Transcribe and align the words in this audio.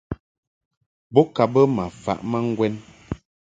Bo 1.13 1.21
ka 1.35 1.43
bə 1.53 1.61
ma 1.75 1.85
faʼ 2.03 2.19
ma 2.29 2.37
ŋgwɛn. 2.47 2.73